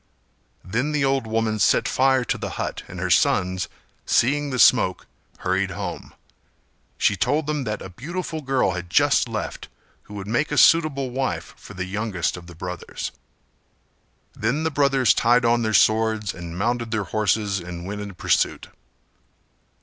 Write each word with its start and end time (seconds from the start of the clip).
Then 0.65 0.93
the 0.93 1.05
old 1.05 1.27
woman 1.27 1.59
set 1.59 1.87
fire 1.87 2.25
to 2.25 2.37
the 2.39 2.49
hut 2.57 2.81
and 2.87 2.99
her 2.99 3.11
sons, 3.11 3.69
seeing 4.03 4.49
the 4.49 4.57
smoke 4.57 5.05
hurried 5.37 5.69
home. 5.69 6.15
She 6.97 7.15
told 7.15 7.45
them 7.45 7.65
that 7.65 7.83
a 7.83 7.89
beautiful 7.89 8.41
girl 8.41 8.71
had 8.71 8.89
just 8.89 9.29
left 9.29 9.67
who 10.05 10.15
would 10.15 10.25
make 10.25 10.51
a 10.51 10.57
suitable 10.57 11.11
wife 11.11 11.53
for 11.55 11.75
the 11.75 11.85
youngest 11.85 12.35
of 12.35 12.47
the 12.47 12.55
brothers. 12.55 13.11
Then 14.35 14.63
the 14.63 14.71
brothers 14.71 15.13
tied 15.13 15.45
on 15.45 15.61
their 15.61 15.71
swords 15.75 16.33
and 16.33 16.57
mounted 16.57 16.89
their 16.89 17.03
horses 17.03 17.59
and 17.59 17.85
went 17.85 18.01
in 18.01 18.15
pursuit. 18.15 18.69